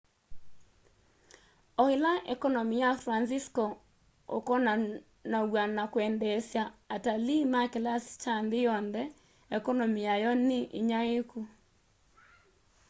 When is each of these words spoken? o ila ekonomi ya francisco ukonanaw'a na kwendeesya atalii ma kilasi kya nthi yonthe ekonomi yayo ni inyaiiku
o 1.81 1.83
ila 1.95 2.13
ekonomi 2.33 2.75
ya 2.83 2.91
francisco 3.03 3.63
ukonanaw'a 4.37 5.63
na 5.77 5.83
kwendeesya 5.93 6.63
atalii 6.95 7.43
ma 7.53 7.61
kilasi 7.73 8.11
kya 8.21 8.35
nthi 8.45 8.59
yonthe 8.67 9.03
ekonomi 9.57 9.99
yayo 10.07 10.31
ni 10.47 10.59
inyaiiku 10.79 11.39